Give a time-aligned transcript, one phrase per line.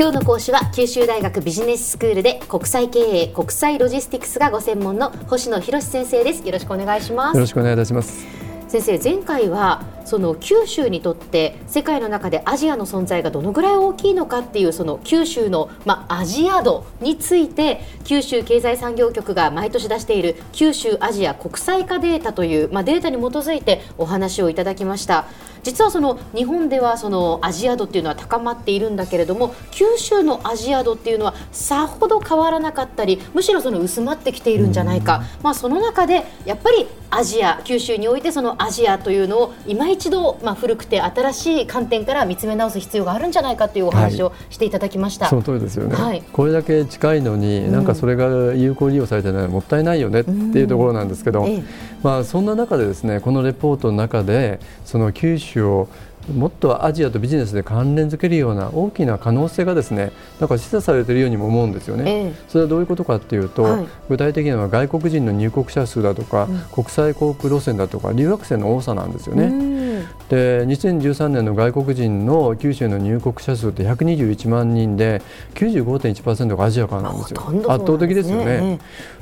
[0.00, 6.42] 今日の講師は九州大学ビジネススクールで国際経営国際ロジスティクスがご専門の星野博先生です。
[6.42, 7.34] よろしくお願いします。
[7.34, 8.24] よろしくお願いいたします。
[8.66, 25.26] 先生前回はその九州にとって世界の中でアジアの存在がどのぐらい大きいのかっていうその九州の、まあ、アジア度について九州経済産業局が毎年出している九州アジア国際化データという、まあ、データに基づいてお話をいただきました。
[25.62, 51.62] 実はその日本ではそのアジア度っていうのは高まっているんだけれども九州のアジア度っていうのはさほど変わらなかったりむしろその薄まってきているんじゃないか、まあ、その中でやっぱりアジア九州においてそのアジアというのを今一度、まあ、古くて新しい観点から見つめ直す必要があるんじゃないかというお話をしていただきました、はい、その通りですよね、はい、これだけ近いのに、うん、なんかそれが有効利用されてないのはもったいないよねっていうところなんですけど、うんええ、
[52.02, 55.88] まあ、そんな中でですねこのレポートの中でその九州を
[56.32, 69.89] もっとアジアとビジネスで関連づけるような大きな可能性がですねなんか示唆されているようにも思うんですよね、ええ、それはどういうことかというと、はい、具体的には外国人の入国者数だとか、うん、国際航空路線だとか留学生の多さなんですよね。
[70.30, 75.22] で2013年の外国人の九州の入国者数って121万人で
[75.54, 78.78] 95.1%がアジアからなんですよ、圧倒的ですよね。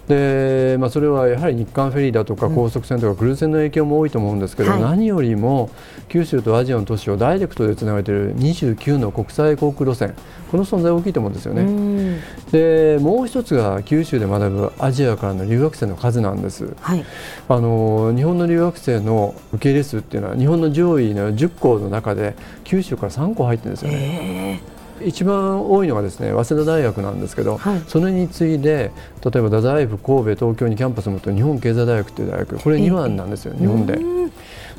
[0.08, 5.68] でまあ、それはやはり日韓フェリーだとか高速船とかクルーズ船の影響も多いと思うんですけど、はい、何よりも
[6.08, 10.14] 九州とアジアの都市をダイレクトでつなげている29の国際航空路線
[10.50, 12.22] この存在大きいと思うんですよね。
[12.50, 16.74] でもう一つが九州で学ぶアジアからの留学生の数なんです。
[16.80, 17.04] はい、
[17.48, 24.77] あの日本の留学生の受け入れ数っていうのは日本の上位の10校の中で九州から3校入ってるんですよね。
[25.04, 28.90] 一番多いのがですね早稲田大学なんですけど、はい、それに次いで
[29.24, 33.98] 例えば太宰府神戸東京にキャンパスを持って日本経済大学という大学これ2番なんですよ、日本で。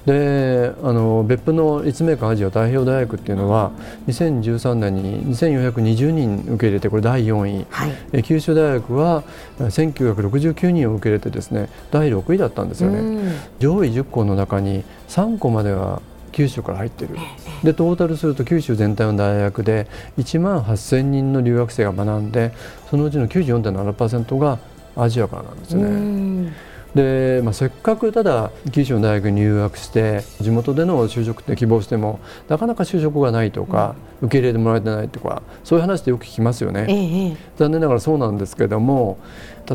[0.06, 3.72] であの別府の立命館アジア太平洋大学っていうのは
[4.08, 9.23] 2013年に2420人受け入れてこれ第4位、はい、九州大学は
[9.59, 13.33] 1969人を受け入れてですね第6位だったんですよね。
[13.60, 16.02] 上位10校の中に3校までは
[16.32, 17.15] 九州から入っている
[17.64, 19.87] でトータルすると九州全体の大学で
[20.17, 22.53] 1万8000人の留学生が学んで
[22.89, 24.59] そのうちの94.7%が
[24.95, 26.69] アジアからなんですね。
[26.95, 39.20] で、まあ、せっかくただ九州の大学に入学して地元での就職って希望してもなかなか就職がないとか、うん、受け入れてもらえてないとかそういう話ってよく聞きますよね、ええ、残念ながらそうなんですけども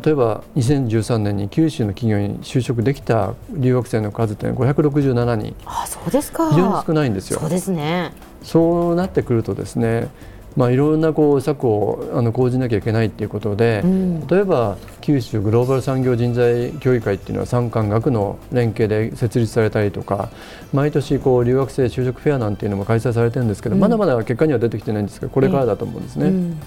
[0.03, 5.55] 例えば2013年に九州の企業に就職できた留学生の数って567人。
[5.67, 6.51] あそうですか。
[6.51, 7.39] 非常に少ないんですよ。
[7.39, 8.13] そうですね。
[8.43, 10.09] そうなってくるとですね
[10.57, 20.31] まあ、いろんなこう策をあの講じなきゃいけないということで、うん、例えば九州グローバル産業人材協議会っていうのは産官学の連携で設立されたりとか
[20.73, 26.27] 毎年こう留学生就職フェアなんていうのも開催されてるんですけど、うん、まだまだ結果には出てきてないんですけどこれからだと思うんですね。
[26.27, 26.61] うん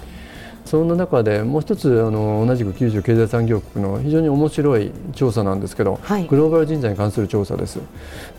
[0.68, 7.80] そんな中でもう一つあの同じく九州経済産業局の非常に面白い調査なんですけど、はい、グローバル人材に関する調査です。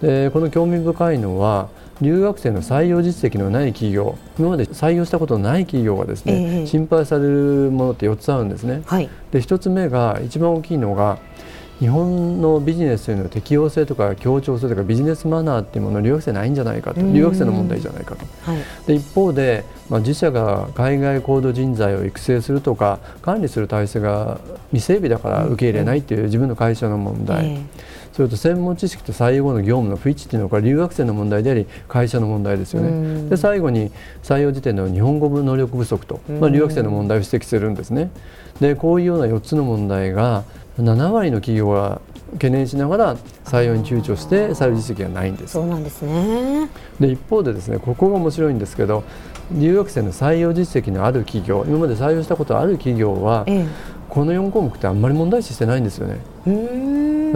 [0.04, 1.70] でこの興味深いのは
[2.02, 8.84] 留学生の採用実績のない企業今まで採用したことのない企業がですね、えー、心配されるものって4つあるんですね。
[8.86, 11.18] はい、で1つ目が一番大きいのが
[11.80, 17.02] 日本のビジネスへの適応性とか協調性とかビジネスマナーっていうもの留学生ないんじゃないかと。
[17.02, 24.40] 留学生の問題じゃないかと、はい、で一方で、まあ、自社が海外高度人材を育成するとか管理する体制が
[24.72, 27.62] 未整備だから受け入れないっていう自分の会社の問題、えー、
[28.12, 33.30] それと専門知識と採用後の業務の不一致っていうのは留学生の問題であり会社の問題ですよね。
[33.30, 33.92] で最後に
[34.22, 38.12] 採用時点の日本語能力不足と、まあ、留学生の問題を指摘するんですね。
[38.60, 40.44] でこういうような4つの問題が
[40.84, 42.02] 7割の企業は
[42.34, 45.54] 懸念しながら採用に躊躇して採用実績がないんです。
[45.54, 46.70] そうなんですね。
[47.00, 49.04] で一方でですねここが面白いんですけど
[49.52, 53.68] 留学生の採用実績のある企業今まで採用したことある企業は、ええ、
[54.10, 56.20] この4項目ってあんまり問題視してないんですよね。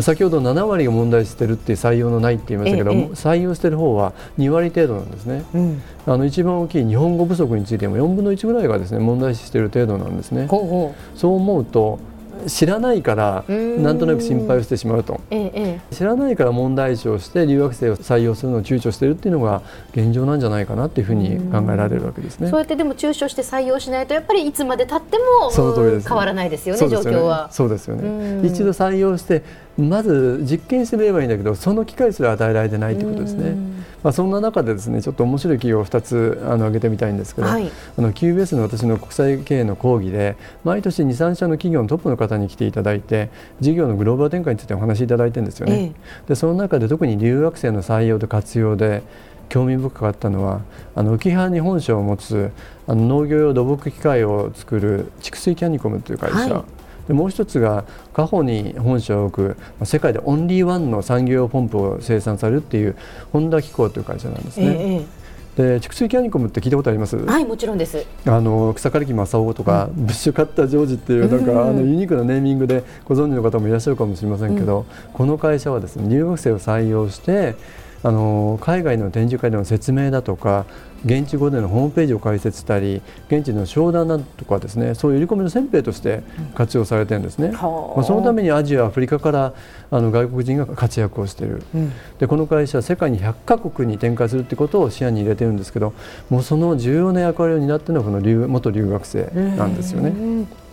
[0.02, 10.48] 先ほど7割が問題してるって採用のないって言いましたけど、ええ、採用してる方は2割程度なんですね、うん、あの一番大きい日本語不足についても4分の1ぐらいがですね問題視している程度なんですね。
[10.48, 11.20] ほうほう。
[11.20, 12.00] そう思うと
[12.48, 19.62] 知らないからなんとなく心配をしてしまうと、ええ、知らないから問題視をして留学生を採用するのを躊躇しているっていうのが
[19.92, 22.50] 現状なんじゃないかなっていうふうに考えられるわけですね。
[22.50, 27.50] そうやってでも躊躇して採用しないとやっぱりいつまでたってもその通りです、変わらないですよね状況は。
[27.52, 28.48] そうですよね。
[28.48, 29.44] 一度採用して
[29.78, 33.74] まず実験してみればいいんだけどその機会すら与えられてないということですね。
[34.04, 40.36] まあ、そんな中でですねちょっと面白い企業を2つあの挙げてみたいんですけど、はい、あの QBS の私の国際経営の講義で
[40.66, 43.30] 毎年2、3社の企業のトップの方に来ていただいて
[43.62, 45.74] 事業のグローバル展開についてお話しいただいてるんですよね。
[45.74, 45.92] ええ、
[46.28, 49.04] でその中で特に留学生の採用と活用で
[49.48, 50.62] 興味深かったのは
[50.96, 52.52] あの浮羽に本社を持つ
[52.88, 56.64] あの農業用土木機械を作る蓄水キャニコムという会社、はい、
[57.08, 62.96] でもう一つがカホに本社を置く世界でオンリーワンの産業用ポンプを生産されるっていう
[63.32, 64.66] ホンダ機構という会社なんですね。
[64.66, 65.06] えー
[65.54, 67.16] で蓄水キャニコムって聞いたことあります？
[67.16, 68.04] はいもちろんです。
[68.26, 77.56] あの草刈木正雄とか、うん、ブッシュカッタージョージっていうなんか、うん、あのユニークなネーミングでご存知の方もいらっしゃるかもしれませんけど、うん、この会社はですね留学生を採用して
[78.04, 80.66] あの海外の展示会での説明だとか
[81.06, 86.24] 現地語でのホームページを開設したり現地の商談だとかですねそういう売り込みの先兵として
[86.56, 89.54] 活用されてるんですね、うん、まあ、そのためにアジアアフリカから
[89.92, 95.94] あの外国人が活躍をしている、うん、でこの会社は世界に100カ国に展開するということを視野に入れてるんですけど
[96.30, 99.26] もうその重要な役割を担っているのはこの留元留学生
[99.58, 100.64] なんですよね。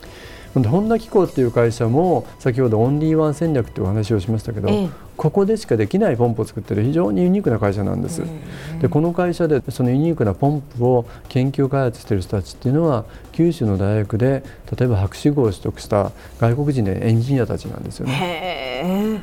[0.55, 4.89] ホンダ機構っていう会社も先ほどオンリーワン戦略っていうお話をしましたけど、ええ、
[5.21, 8.23] ここでしかできないポンプを作ってる非常にユニークな会社なんです。
[8.81, 14.43] でこの会社でそのユニークなポンプを研究開発している人たちっていうのは九州の大学で
[14.79, 19.21] 例えば博士号を取得した外国人でエンジニアたちなんですよね。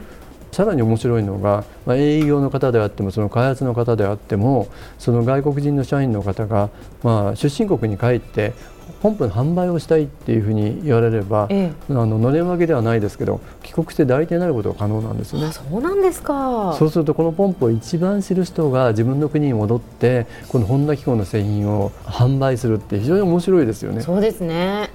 [0.52, 4.68] さらに面白いのが、まあ、営業の方であってもその開発の方であっても
[5.00, 6.70] その外国人の社員の方が、
[7.02, 8.54] まあ、出身国に帰って
[9.02, 15.52] ポンプの販売をしたいっていうふうに言われれば、ええ、あののれん分けではないですけど帰国して代理店になることが可能なんですよね。
[15.52, 24.02] そうなんですかそうするとこのポンプを一番知る人が自分の国に戻ってこのホンダ機構の製品を販売するって非常に面白いですよね。
[24.02, 24.90] そうですね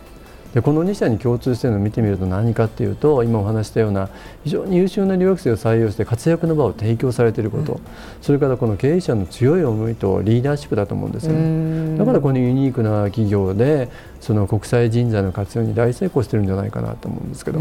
[0.54, 4.10] でこの2社に共通しているのを見てみると何かっていうと今お話したような
[4.44, 7.80] 非常に優秀な留学生を採用して活躍の場を提供されていること、うん、
[8.20, 11.32] それからこの経営者の強い思いとリーダーシップだと思うんですよ。
[11.32, 13.88] ねだからこのユニークな企業で
[14.20, 17.60] その国際人材の活用に大成功してるんじゃないかなと思うんですけど。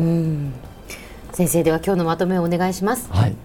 [1.33, 3.07] 先生では今日のまとめをお願いします。
[3.09, 3.35] はい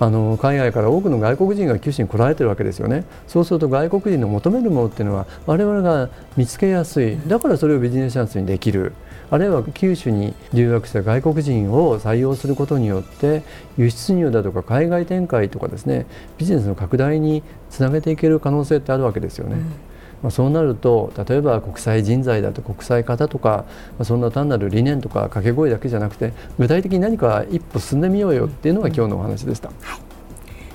[0.00, 3.04] あの海外から多くの外国人が九州に来られてるわけですよね。
[3.26, 7.18] そうすると外国人の求めるものっていうのは我々が見つけやすい。
[7.26, 8.92] だからそれをビジネスチャンスにできる。
[9.30, 13.42] あるいは九州に留学した外国人を採用することによって
[13.76, 16.06] 輸出入だとか海外展開とかですね
[16.38, 19.56] ビジネスの拡大につなげていける可能性ってあるわけですよね。
[19.56, 19.87] うん。
[20.22, 23.64] まあ、そうなると例えば国際人材だと国際方とか、
[23.98, 29.68] まあ、そんな単なる理念とか掛け声だけじゃなくて具体的に何か一歩進んでみようよっていうのが今日のお話でした。
[29.68, 30.00] はい。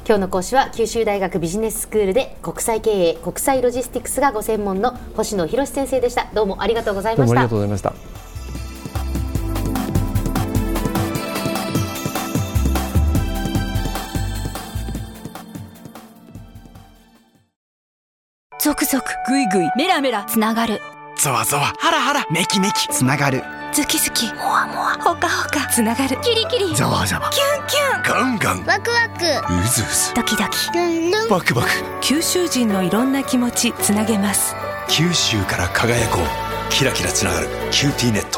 [0.06, 6.28] 今日の講師は九州大学ビジネススクールで国際経営国際ロジスティクスがご専門の星野博先生でした。
[6.34, 8.13] どうもありがとうございました
[18.94, 20.80] ありがとうございましたゾクゾクグイグイメラメラつながる。
[21.18, 21.74] ゾワゾワ。
[21.80, 22.26] ハラハラ。
[22.30, 22.88] メキメキ。
[22.90, 23.44] つながる。
[23.74, 24.28] ズキズキ。
[24.34, 26.22] モワモワホカホカつながる。
[26.22, 26.76] キリキリ。
[26.76, 27.30] ザワザワ。
[27.32, 28.04] キュンキュン。
[28.04, 28.66] ガンガン。
[28.66, 29.26] ワクワク。
[29.26, 30.14] うずうず。
[30.14, 30.78] ドキドキ。
[30.78, 31.30] ルンルン。
[31.30, 31.70] バクバク。
[32.02, 34.56] 九州人のいろんな気持ちつなげます。
[34.90, 36.72] 九州から輝こう。
[36.72, 37.48] キラキラつながる。
[37.72, 38.33] キューティーネット